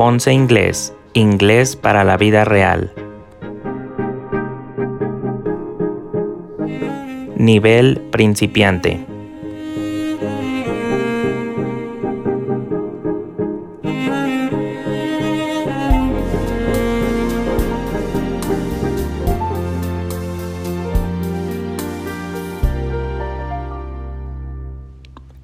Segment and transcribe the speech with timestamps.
[0.00, 2.90] Ponce Inglés, inglés para la vida real.
[7.36, 9.04] Nivel principiante.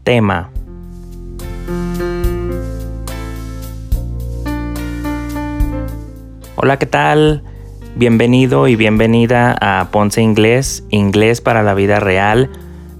[0.02, 0.50] Tema.
[6.66, 7.44] Hola, ¿qué tal?
[7.94, 12.50] Bienvenido y bienvenida a Ponce Inglés, Inglés para la vida real.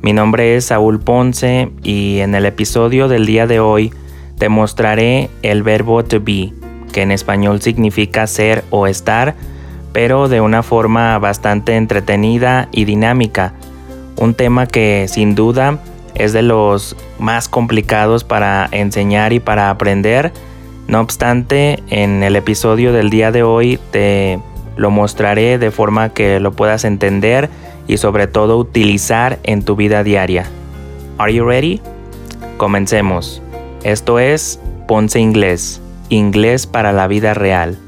[0.03, 3.93] Mi nombre es Saúl Ponce y en el episodio del día de hoy
[4.39, 6.53] te mostraré el verbo to be,
[6.93, 9.35] que en español significa ser o estar,
[9.93, 13.55] pero de una forma bastante entretenida y dinámica.
[14.17, 15.81] Un tema que sin duda
[16.15, 20.33] es de los más complicados para enseñar y para aprender.
[20.89, 24.39] No obstante, en el episodio del día de hoy te
[24.77, 27.51] lo mostraré de forma que lo puedas entender
[27.89, 30.47] y sobre todo utilizar en tu vida diaria.
[31.19, 31.81] Are you ready?
[32.57, 33.43] Comencemos.
[33.83, 37.79] Esto es Ponce Inglés, inglés para la vida real.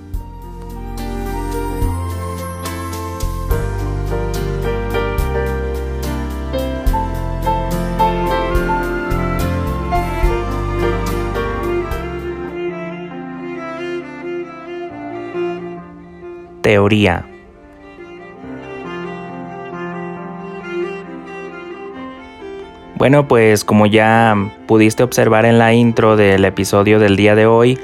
[22.96, 24.34] Bueno, pues como ya
[24.66, 27.78] pudiste observar en la intro del episodio del día de hoy,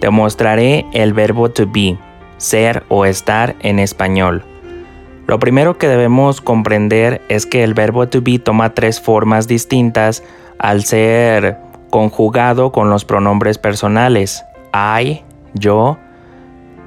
[0.00, 1.98] te mostraré el verbo to be,
[2.38, 4.42] ser o estar en español.
[5.26, 10.22] Lo primero que debemos comprender es que el verbo to be toma tres formas distintas
[10.58, 11.58] al ser
[11.90, 15.22] conjugado con los pronombres personales I,
[15.54, 15.98] yo,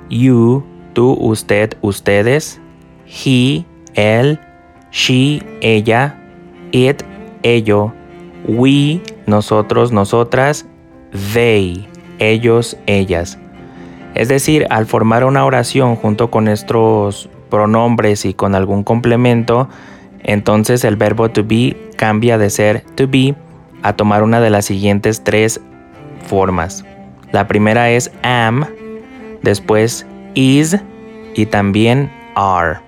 [0.10, 0.64] you
[0.98, 2.60] tú, usted, ustedes,
[3.06, 4.40] he, él,
[4.90, 6.16] she, ella,
[6.72, 7.04] it,
[7.44, 7.94] ello,
[8.48, 10.66] we, nosotros, nosotras,
[11.36, 11.88] they,
[12.18, 13.38] ellos, ellas.
[14.16, 19.70] Es decir, al formar una oración junto con nuestros pronombres y con algún complemento,
[20.24, 23.36] entonces el verbo to be cambia de ser to be
[23.84, 25.62] a tomar una de las siguientes tres
[26.26, 26.84] formas.
[27.32, 28.66] La primera es am,
[29.44, 30.08] después
[30.38, 30.78] is
[31.36, 32.80] y también are.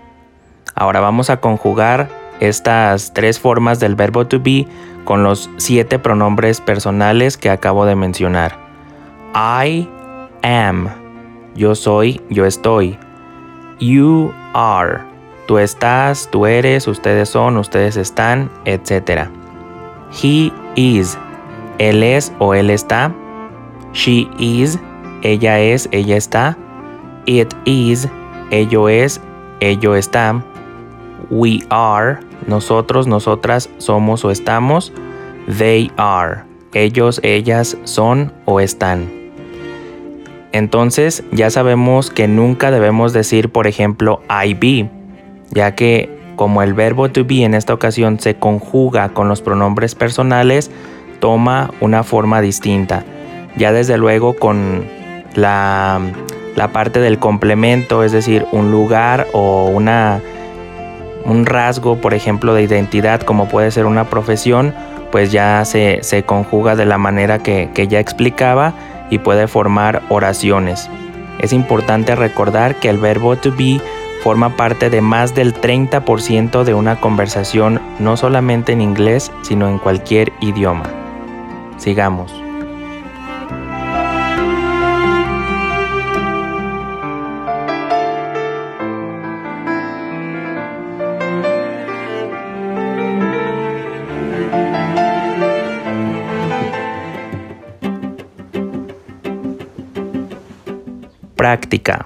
[0.75, 2.07] Ahora vamos a conjugar
[2.39, 4.67] estas tres formas del verbo to be
[5.03, 8.55] con los siete pronombres personales que acabo de mencionar.
[9.33, 9.89] I
[10.43, 10.89] am.
[11.55, 12.97] Yo soy, yo estoy.
[13.79, 14.99] You are.
[15.47, 19.27] Tú estás, tú eres, ustedes son, ustedes están, etc.
[20.21, 21.17] He is.
[21.79, 23.11] Él es o él está.
[23.93, 24.77] She is.
[25.23, 26.55] Ella es, ella está.
[27.29, 28.09] It is,
[28.49, 29.21] ello es,
[29.59, 30.43] ello está.
[31.29, 32.17] We are,
[32.47, 34.91] nosotros, nosotras somos o estamos.
[35.59, 36.41] They are,
[36.73, 39.11] ellos, ellas son o están.
[40.53, 44.89] Entonces ya sabemos que nunca debemos decir, por ejemplo, I be,
[45.51, 49.93] ya que como el verbo to be en esta ocasión se conjuga con los pronombres
[49.93, 50.71] personales,
[51.19, 53.03] toma una forma distinta.
[53.55, 54.83] Ya desde luego con
[55.35, 56.01] la
[56.59, 60.19] la parte del complemento, es decir, un lugar o una,
[61.23, 64.75] un rasgo, por ejemplo, de identidad, como puede ser una profesión,
[65.09, 68.73] pues ya se, conjuga de la manera que, que ya explicaba
[69.09, 70.89] y puede formar oraciones.
[71.39, 73.79] Es importante recordar que el verbo to be
[74.21, 79.77] forma parte de más del 30% de una conversación no solamente en inglés, sino en
[79.77, 80.89] cualquier idioma.
[81.77, 82.38] Sigamos.
[101.39, 102.05] Práctica.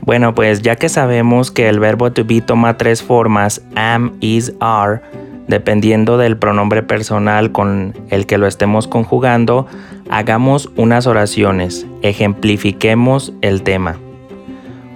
[0.00, 4.52] Bueno, pues ya que sabemos que el verbo to be toma tres formas, am, is,
[4.58, 5.00] are,
[5.46, 9.68] dependiendo del pronombre personal con el que lo estemos conjugando,
[10.10, 13.96] hagamos unas oraciones, ejemplifiquemos el tema.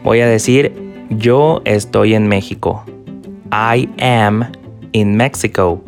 [0.02, 0.72] Voy a decir,
[1.08, 2.82] yo estoy en México.
[3.52, 4.50] I am
[4.90, 5.84] in Mexico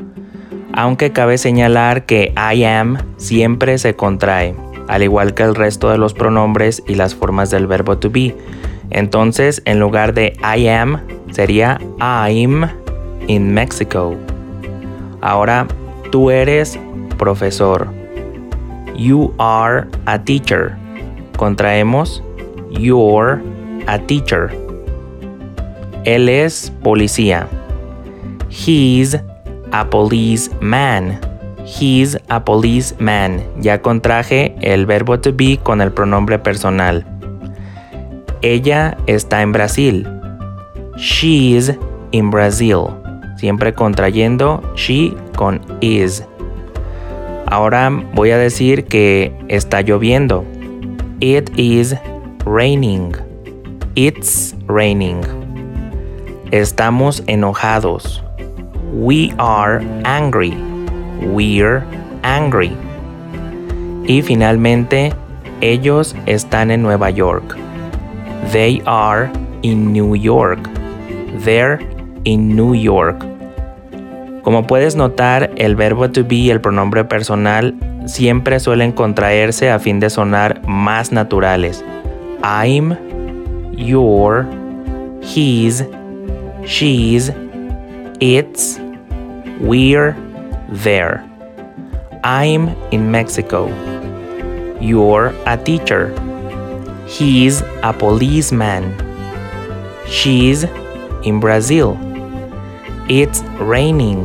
[0.73, 4.55] aunque cabe señalar que I am siempre se contrae,
[4.89, 8.37] al igual que el resto de los pronombres y las formas del verbo to be.
[8.91, 11.01] Entonces, en lugar de I am,
[11.31, 12.69] sería I'm
[13.29, 14.17] in Mexico.
[15.21, 15.67] Ahora
[16.11, 16.77] Tú eres
[17.19, 17.89] profesor.
[18.97, 20.77] You are a teacher.
[21.37, 22.21] Contraemos
[22.71, 23.41] you're
[23.87, 24.51] a teacher.
[26.05, 27.47] Él es policía.
[28.49, 29.17] He's
[29.73, 31.19] a policeman.
[31.65, 33.43] He's a policeman.
[33.61, 37.05] Ya contraje el verbo to be con el pronombre personal.
[38.43, 40.07] Ella está en Brasil.
[40.97, 41.73] She's
[42.13, 42.87] in Brazil.
[43.37, 46.25] Siempre contrayendo she con is.
[47.47, 50.45] Ahora voy a decir que está lloviendo.
[51.21, 51.95] It is
[52.45, 53.13] raining.
[53.95, 55.21] It's raining.
[56.51, 58.25] Estamos enojados.
[58.93, 60.51] We are angry.
[61.21, 61.85] We're
[62.23, 62.77] angry.
[64.07, 65.13] Y finalmente,
[65.61, 67.57] ellos están en Nueva York.
[68.53, 69.31] They are
[69.63, 70.59] in New York.
[71.45, 71.79] They're
[72.25, 73.25] in New York.
[74.43, 77.75] Como puedes notar, el verbo to be y el pronombre personal
[78.07, 81.85] siempre suelen contraerse a fin de sonar más naturales.
[82.43, 82.97] I'm,
[83.77, 84.47] you're,
[85.23, 85.85] he's,
[86.65, 87.31] she's,
[88.19, 88.80] it's,
[89.61, 90.17] we're,
[90.69, 91.25] there.
[92.25, 93.69] I'm in Mexico.
[94.81, 96.15] You're a teacher.
[97.07, 98.97] He's a policeman.
[100.07, 100.65] She's
[101.25, 101.99] in Brazil.
[103.09, 104.25] It's raining.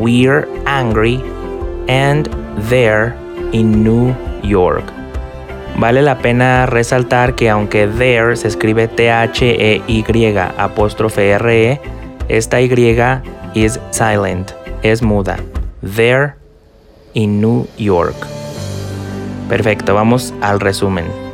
[0.00, 1.20] We're angry.
[1.88, 2.26] And
[2.68, 3.14] they're
[3.52, 4.84] in New York.
[5.78, 11.80] Vale la pena resaltar que aunque there se escribe T-H-E-Y apóstrofe R-E,
[12.28, 12.96] esta Y
[13.56, 15.38] is silent, es muda.
[15.82, 16.36] There
[17.14, 18.16] in New York.
[19.48, 21.25] Perfecto, vamos al resumen.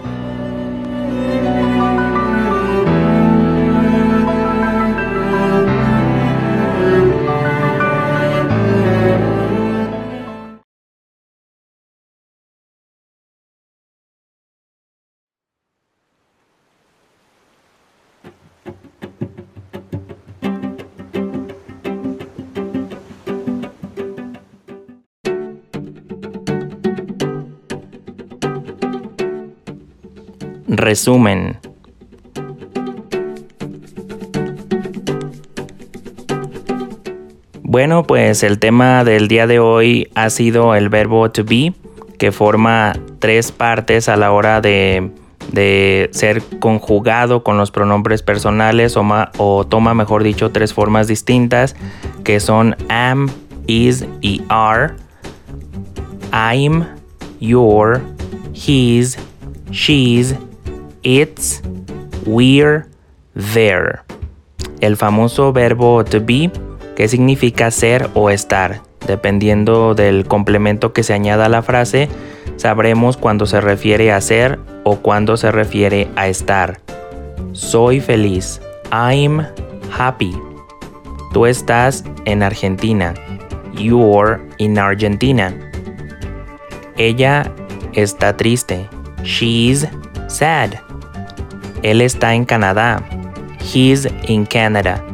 [30.75, 31.59] Resumen.
[37.63, 41.75] Bueno, pues el tema del día de hoy ha sido el verbo to be,
[42.19, 45.11] que forma tres partes a la hora de,
[46.13, 49.05] ser conjugado con los pronombres personales o,
[49.37, 51.77] o toma, mejor dicho, tres formas distintas,
[52.25, 53.29] que son am,
[53.67, 54.95] is y are.
[56.33, 56.87] I'm,
[57.41, 58.01] you're,
[58.55, 59.19] he's,
[59.71, 60.35] she's
[61.03, 61.63] it's,
[62.27, 62.87] we're,
[63.35, 64.01] there.
[64.81, 66.51] El famoso verbo to be,
[66.97, 68.83] que significa ser o estar.
[69.07, 72.09] Dependiendo del complemento que se añada a la frase,
[72.57, 76.81] sabremos cuando se refiere a ser o cuando se refiere a estar.
[77.53, 78.61] Soy feliz.
[78.93, 79.47] I'm
[79.97, 80.33] happy.
[81.33, 83.15] Tú estás en Argentina.
[83.75, 85.53] You're in Argentina.
[86.97, 87.51] Ella
[87.95, 88.89] está triste.
[89.25, 89.87] She's
[90.29, 90.82] sad.
[91.83, 93.03] Él está en Canadá.
[93.61, 95.05] He's in Canada.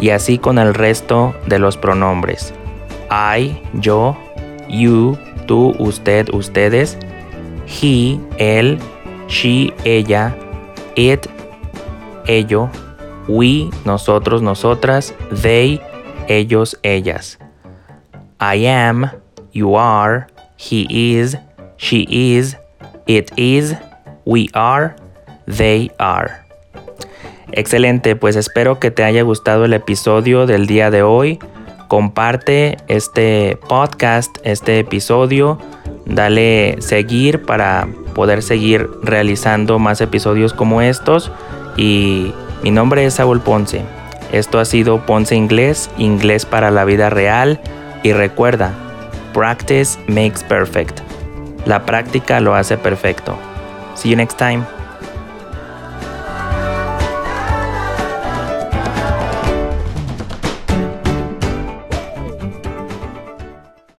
[0.00, 2.54] Y así con el resto de los pronombres.
[3.10, 4.16] I, yo,
[4.68, 6.98] you, tú, usted, ustedes.
[7.66, 8.78] He, él,
[9.28, 10.34] she, ella.
[10.96, 11.26] It,
[12.26, 12.70] ello.
[13.28, 15.14] We, nosotros, nosotras.
[15.42, 15.80] They,
[16.28, 17.38] ellos, ellas.
[18.40, 19.10] I am,
[19.52, 21.36] you are, he is,
[21.76, 22.56] she is,
[23.06, 23.74] it is,
[24.24, 24.96] we are,
[25.56, 26.30] They Are.
[27.52, 31.38] Excelente, pues espero que te haya gustado el episodio del día de hoy.
[31.88, 35.58] Comparte este podcast, este episodio.
[36.06, 41.32] Dale seguir para poder seguir realizando más episodios como estos.
[41.76, 43.82] Y mi nombre es Saúl Ponce.
[44.32, 47.60] Esto ha sido Ponce Inglés, inglés para la vida real.
[48.04, 48.72] Y recuerda,
[49.34, 51.00] practice makes perfect.
[51.66, 53.36] La práctica lo hace perfecto.
[53.94, 54.64] See you next time.